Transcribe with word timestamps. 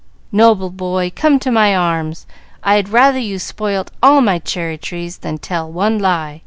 "Noble 0.31 0.71
boy 0.71 1.11
come 1.15 1.37
to 1.37 1.51
my 1.51 1.75
arms! 1.75 2.25
I 2.63 2.73
had 2.73 2.89
rather 2.89 3.19
you 3.19 3.37
spoilt 3.37 3.91
all 4.01 4.19
my 4.21 4.39
cherry 4.39 4.79
trees 4.79 5.19
than 5.19 5.37
tell 5.37 5.71
one 5.71 5.99
lie!" 5.99 6.39